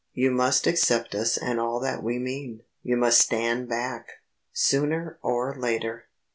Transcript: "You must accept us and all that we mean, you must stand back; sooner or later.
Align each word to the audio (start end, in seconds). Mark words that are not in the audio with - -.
"You 0.15 0.31
must 0.31 0.65
accept 0.65 1.13
us 1.13 1.37
and 1.37 1.59
all 1.59 1.79
that 1.81 2.01
we 2.01 2.17
mean, 2.17 2.63
you 2.81 2.97
must 2.97 3.19
stand 3.21 3.69
back; 3.69 4.07
sooner 4.51 5.19
or 5.21 5.55
later. 5.55 6.05